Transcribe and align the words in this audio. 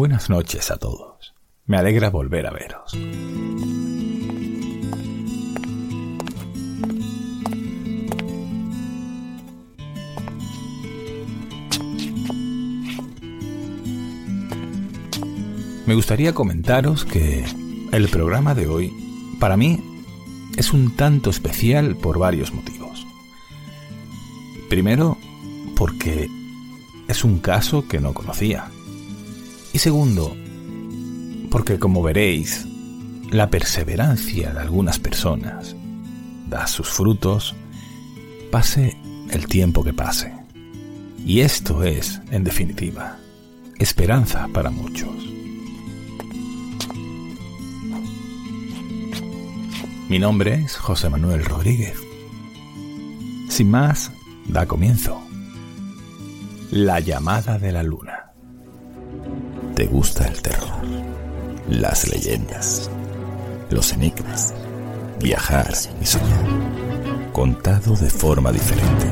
Buenas 0.00 0.30
noches 0.30 0.70
a 0.70 0.78
todos. 0.78 1.34
Me 1.66 1.76
alegra 1.76 2.08
volver 2.08 2.46
a 2.46 2.50
veros. 2.52 2.94
Me 15.84 15.94
gustaría 15.94 16.32
comentaros 16.32 17.04
que 17.04 17.44
el 17.92 18.08
programa 18.08 18.54
de 18.54 18.68
hoy, 18.68 18.90
para 19.38 19.58
mí, 19.58 19.84
es 20.56 20.72
un 20.72 20.96
tanto 20.96 21.28
especial 21.28 21.94
por 21.96 22.18
varios 22.18 22.54
motivos. 22.54 23.06
Primero, 24.70 25.18
porque 25.76 26.26
es 27.06 27.22
un 27.22 27.38
caso 27.38 27.86
que 27.86 28.00
no 28.00 28.14
conocía. 28.14 28.70
Y 29.72 29.78
segundo, 29.78 30.36
porque 31.50 31.78
como 31.78 32.02
veréis, 32.02 32.66
la 33.30 33.48
perseverancia 33.50 34.52
de 34.52 34.60
algunas 34.60 34.98
personas 34.98 35.76
da 36.48 36.66
sus 36.66 36.88
frutos, 36.88 37.54
pase 38.50 38.96
el 39.30 39.46
tiempo 39.46 39.84
que 39.84 39.92
pase. 39.92 40.34
Y 41.24 41.40
esto 41.40 41.84
es, 41.84 42.20
en 42.30 42.42
definitiva, 42.44 43.18
esperanza 43.78 44.48
para 44.52 44.70
muchos. 44.70 45.10
Mi 50.08 50.18
nombre 50.18 50.54
es 50.54 50.76
José 50.76 51.08
Manuel 51.08 51.44
Rodríguez. 51.44 51.96
Sin 53.48 53.70
más, 53.70 54.10
da 54.48 54.66
comienzo. 54.66 55.22
La 56.72 56.98
llamada 56.98 57.60
de 57.60 57.70
la 57.70 57.84
luna. 57.84 58.19
¿Te 59.80 59.86
gusta 59.86 60.26
el 60.26 60.42
terror? 60.42 60.68
Las 61.66 62.06
leyendas, 62.06 62.90
los 63.70 63.94
enigmas, 63.94 64.52
viajar 65.18 65.72
y 65.98 66.04
soñar. 66.04 67.32
Contado 67.32 67.96
de 67.96 68.10
forma 68.10 68.52
diferente. 68.52 69.06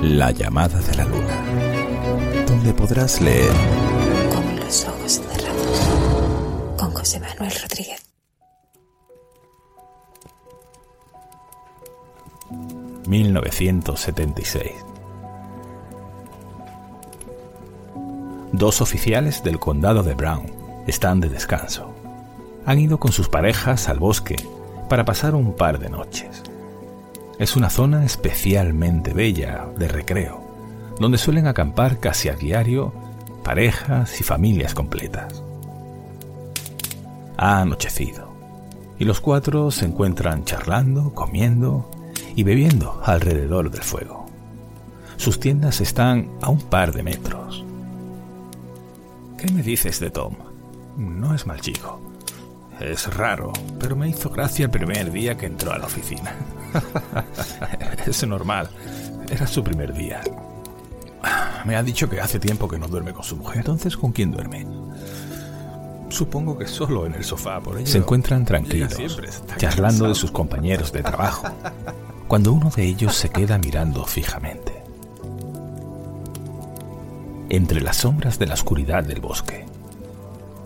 La 0.00 0.30
llamada 0.30 0.80
de 0.80 0.94
la 0.94 1.04
luna. 1.04 1.44
Donde 2.46 2.72
podrás 2.72 3.20
leer. 3.20 3.52
Con 4.32 4.56
los 4.58 4.86
ojos 4.86 5.20
cerrados. 5.20 5.80
Con 6.78 6.90
José 6.94 7.20
Manuel 7.20 7.52
Rodríguez. 7.60 8.02
...1976... 13.06 14.87
Dos 18.58 18.80
oficiales 18.80 19.44
del 19.44 19.60
condado 19.60 20.02
de 20.02 20.14
Brown 20.14 20.46
están 20.88 21.20
de 21.20 21.28
descanso. 21.28 21.94
Han 22.66 22.80
ido 22.80 22.98
con 22.98 23.12
sus 23.12 23.28
parejas 23.28 23.88
al 23.88 24.00
bosque 24.00 24.34
para 24.88 25.04
pasar 25.04 25.36
un 25.36 25.54
par 25.54 25.78
de 25.78 25.88
noches. 25.88 26.42
Es 27.38 27.54
una 27.54 27.70
zona 27.70 28.04
especialmente 28.04 29.14
bella 29.14 29.68
de 29.78 29.86
recreo, 29.86 30.42
donde 30.98 31.18
suelen 31.18 31.46
acampar 31.46 32.00
casi 32.00 32.30
a 32.30 32.34
diario 32.34 32.92
parejas 33.44 34.20
y 34.20 34.24
familias 34.24 34.74
completas. 34.74 35.44
Ha 37.36 37.60
anochecido 37.60 38.26
y 38.98 39.04
los 39.04 39.20
cuatro 39.20 39.70
se 39.70 39.84
encuentran 39.84 40.44
charlando, 40.44 41.14
comiendo 41.14 41.88
y 42.34 42.42
bebiendo 42.42 43.00
alrededor 43.04 43.70
del 43.70 43.82
fuego. 43.82 44.26
Sus 45.16 45.38
tiendas 45.38 45.80
están 45.80 46.28
a 46.42 46.50
un 46.50 46.60
par 46.60 46.92
de 46.92 47.04
metros. 47.04 47.64
¿Qué 49.38 49.52
me 49.52 49.62
dices 49.62 50.00
de 50.00 50.10
Tom? 50.10 50.34
No 50.96 51.32
es 51.32 51.46
mal 51.46 51.60
chico. 51.60 52.00
Es 52.80 53.14
raro, 53.14 53.52
pero 53.78 53.94
me 53.94 54.08
hizo 54.08 54.30
gracia 54.30 54.64
el 54.64 54.70
primer 54.70 55.12
día 55.12 55.38
que 55.38 55.46
entró 55.46 55.72
a 55.72 55.78
la 55.78 55.86
oficina. 55.86 56.34
es 58.06 58.26
normal. 58.26 58.68
Era 59.30 59.46
su 59.46 59.62
primer 59.62 59.94
día. 59.94 60.20
Me 61.64 61.76
ha 61.76 61.84
dicho 61.84 62.10
que 62.10 62.20
hace 62.20 62.40
tiempo 62.40 62.66
que 62.66 62.80
no 62.80 62.88
duerme 62.88 63.12
con 63.12 63.22
su 63.22 63.36
mujer. 63.36 63.58
Entonces, 63.58 63.96
¿con 63.96 64.10
quién 64.10 64.32
duerme? 64.32 64.66
Supongo 66.08 66.58
que 66.58 66.66
solo 66.66 67.06
en 67.06 67.14
el 67.14 67.22
sofá, 67.22 67.60
por 67.60 67.76
ello. 67.78 67.86
Se 67.86 67.98
encuentran 67.98 68.44
tranquilos, 68.44 68.96
charlando 69.56 70.08
de 70.08 70.16
sus 70.16 70.32
compañeros 70.32 70.90
de 70.90 71.02
trabajo, 71.04 71.46
cuando 72.26 72.52
uno 72.52 72.70
de 72.70 72.84
ellos 72.84 73.14
se 73.14 73.28
queda 73.28 73.56
mirando 73.58 74.04
fijamente 74.04 74.77
entre 77.48 77.80
las 77.80 77.98
sombras 77.98 78.38
de 78.38 78.46
la 78.46 78.54
oscuridad 78.54 79.04
del 79.04 79.20
bosque. 79.20 79.64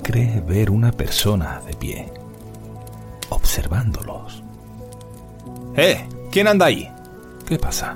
Cree 0.02 0.40
ver 0.40 0.70
una 0.70 0.90
persona 0.92 1.60
de 1.66 1.74
pie, 1.74 2.12
observándolos. 3.28 4.42
¡Eh! 5.76 6.08
¿Quién 6.30 6.48
anda 6.48 6.66
ahí? 6.66 6.90
¿Qué 7.46 7.58
pasa? 7.58 7.94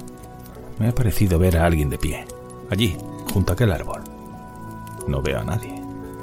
Me 0.79 0.89
ha 0.89 0.95
parecido 0.95 1.39
ver 1.39 1.59
a 1.59 1.65
alguien 1.65 1.91
de 1.91 1.99
pie, 1.99 2.25
allí, 2.71 2.97
junto 3.33 3.53
a 3.53 3.55
aquel 3.55 3.73
árbol. 3.73 4.03
No 5.09 5.21
veo 5.23 5.41
a 5.41 5.45
nadie. 5.45 5.75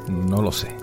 No 0.08 0.42
lo 0.42 0.52
sé. 0.52 0.76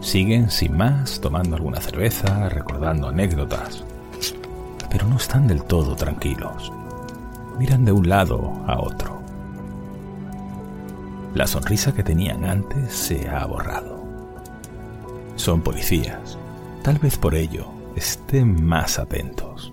Siguen 0.00 0.50
sin 0.50 0.76
más, 0.76 1.20
tomando 1.20 1.56
alguna 1.56 1.80
cerveza, 1.80 2.48
recordando 2.48 3.08
anécdotas, 3.08 3.84
pero 4.90 5.06
no 5.06 5.16
están 5.16 5.46
del 5.46 5.62
todo 5.64 5.94
tranquilos 5.96 6.72
miran 7.58 7.84
de 7.84 7.92
un 7.92 8.08
lado 8.08 8.52
a 8.66 8.80
otro. 8.80 9.20
La 11.34 11.46
sonrisa 11.46 11.92
que 11.92 12.02
tenían 12.02 12.44
antes 12.44 12.92
se 12.92 13.28
ha 13.28 13.44
borrado. 13.46 14.04
Son 15.36 15.60
policías. 15.62 16.38
Tal 16.82 16.98
vez 16.98 17.18
por 17.18 17.34
ello 17.34 17.66
estén 17.96 18.64
más 18.64 18.98
atentos. 18.98 19.72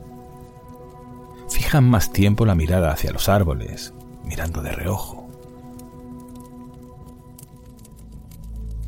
Fijan 1.49 1.89
más 1.89 2.11
tiempo 2.11 2.45
la 2.45 2.55
mirada 2.55 2.91
hacia 2.91 3.11
los 3.11 3.29
árboles, 3.29 3.93
mirando 4.23 4.61
de 4.61 4.71
reojo. 4.71 5.27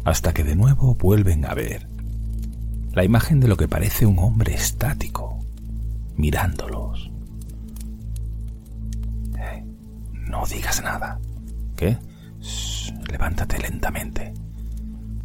Hasta 0.03 0.33
que 0.33 0.43
de 0.43 0.55
nuevo 0.55 0.95
vuelven 0.95 1.45
a 1.45 1.53
ver 1.53 1.87
la 2.93 3.03
imagen 3.03 3.39
de 3.39 3.47
lo 3.47 3.57
que 3.57 3.67
parece 3.67 4.07
un 4.07 4.17
hombre 4.17 4.55
estático, 4.55 5.37
mirándolos. 6.15 7.11
Digas 10.49 10.81
nada. 10.81 11.19
¿Qué? 11.75 11.97
levántate 13.09 13.57
lentamente. 13.57 14.33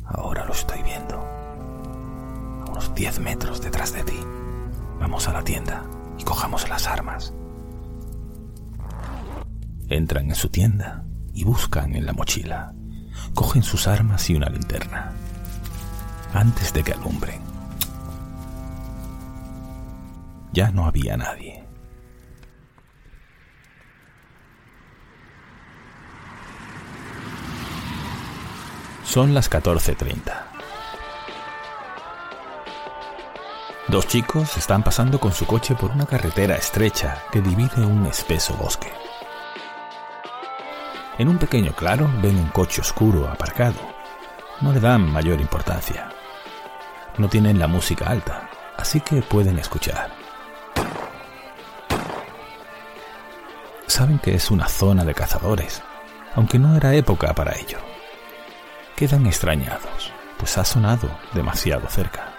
Ahora 0.04 0.44
lo 0.44 0.52
estoy 0.52 0.82
viendo. 0.82 1.18
A 1.18 2.70
unos 2.70 2.94
10 2.94 3.20
metros 3.20 3.60
detrás 3.60 3.92
de 3.92 4.02
ti. 4.04 4.18
Vamos 5.00 5.28
a 5.28 5.32
la 5.32 5.42
tienda 5.42 5.84
y 6.18 6.24
cojamos 6.24 6.68
las 6.68 6.86
armas. 6.86 7.32
Entran 9.88 10.28
en 10.28 10.34
su 10.34 10.48
tienda 10.48 11.04
y 11.32 11.44
buscan 11.44 11.94
en 11.94 12.06
la 12.06 12.12
mochila. 12.12 12.72
Cogen 13.34 13.62
sus 13.62 13.86
armas 13.88 14.28
y 14.30 14.34
una 14.34 14.48
linterna. 14.48 15.12
Antes 16.32 16.72
de 16.72 16.82
que 16.82 16.92
alumbren. 16.92 17.40
Ya 20.52 20.70
no 20.70 20.86
había 20.86 21.16
nadie. 21.16 21.64
Son 29.04 29.34
las 29.34 29.50
14.30. 29.50 30.32
Dos 33.88 34.06
chicos 34.06 34.56
están 34.56 34.82
pasando 34.82 35.18
con 35.18 35.32
su 35.32 35.44
coche 35.44 35.74
por 35.74 35.90
una 35.90 36.06
carretera 36.06 36.54
estrecha 36.54 37.24
que 37.30 37.42
divide 37.42 37.84
un 37.84 38.06
espeso 38.06 38.54
bosque. 38.54 38.90
En 41.18 41.28
un 41.28 41.36
pequeño 41.36 41.74
claro 41.74 42.08
ven 42.22 42.38
un 42.38 42.48
coche 42.48 42.80
oscuro 42.80 43.28
aparcado. 43.28 43.74
No 44.60 44.72
le 44.72 44.80
dan 44.80 45.10
mayor 45.10 45.40
importancia. 45.40 46.08
No 47.18 47.28
tienen 47.28 47.58
la 47.58 47.66
música 47.66 48.06
alta, 48.06 48.48
así 48.78 49.00
que 49.00 49.20
pueden 49.20 49.58
escuchar. 49.58 50.10
Saben 53.86 54.20
que 54.20 54.34
es 54.34 54.50
una 54.50 54.68
zona 54.68 55.04
de 55.04 55.12
cazadores, 55.12 55.82
aunque 56.34 56.58
no 56.58 56.76
era 56.76 56.94
época 56.94 57.34
para 57.34 57.58
ello 57.58 57.78
quedan 59.08 59.26
extrañados, 59.26 60.12
pues 60.38 60.56
ha 60.58 60.64
sonado 60.64 61.10
demasiado 61.34 61.88
cerca. 61.88 62.32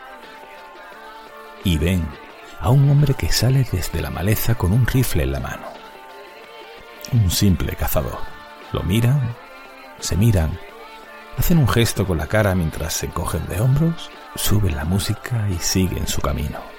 Y 1.65 1.77
ven 1.77 2.07
a 2.61 2.69
un 2.69 2.89
hombre 2.89 3.15
que 3.15 3.33
sale 3.33 3.67
desde 3.69 4.01
la 4.01 4.09
maleza 4.09 4.55
con 4.55 4.71
un 4.71 4.87
rifle 4.87 5.23
en 5.23 5.33
la 5.33 5.41
mano. 5.41 5.67
Un 7.11 7.29
simple 7.29 7.75
cazador. 7.75 8.17
Lo 8.71 8.81
miran, 8.81 9.35
se 9.99 10.15
miran, 10.15 10.57
hacen 11.37 11.57
un 11.57 11.67
gesto 11.67 12.07
con 12.07 12.17
la 12.17 12.27
cara 12.27 12.55
mientras 12.55 12.93
se 12.93 13.09
cogen 13.09 13.45
de 13.49 13.59
hombros, 13.59 14.09
suben 14.35 14.77
la 14.77 14.85
música 14.85 15.49
y 15.49 15.57
siguen 15.57 16.07
su 16.07 16.21
camino. 16.21 16.72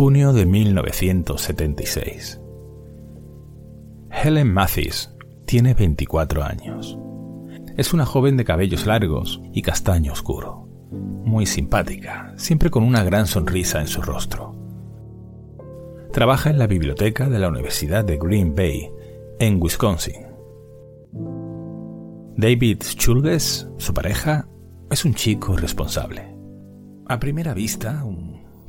Junio 0.00 0.32
de 0.32 0.46
1976. 0.46 2.40
Helen 4.10 4.50
Mathis 4.50 5.14
tiene 5.44 5.74
24 5.74 6.42
años. 6.42 6.98
Es 7.76 7.92
una 7.92 8.06
joven 8.06 8.38
de 8.38 8.46
cabellos 8.46 8.86
largos 8.86 9.42
y 9.52 9.60
castaño 9.60 10.14
oscuro. 10.14 10.66
Muy 10.90 11.44
simpática, 11.44 12.32
siempre 12.38 12.70
con 12.70 12.82
una 12.82 13.04
gran 13.04 13.26
sonrisa 13.26 13.82
en 13.82 13.88
su 13.88 14.00
rostro. 14.00 14.56
Trabaja 16.14 16.48
en 16.48 16.58
la 16.58 16.66
biblioteca 16.66 17.28
de 17.28 17.38
la 17.38 17.48
Universidad 17.48 18.02
de 18.02 18.16
Green 18.16 18.54
Bay, 18.54 18.90
en 19.38 19.60
Wisconsin. 19.60 20.28
David 22.38 22.84
Schulges, 22.84 23.68
su 23.76 23.92
pareja, 23.92 24.48
es 24.90 25.04
un 25.04 25.12
chico 25.12 25.58
responsable. 25.58 26.34
A 27.04 27.20
primera 27.20 27.52
vista, 27.52 28.02
un, 28.02 28.39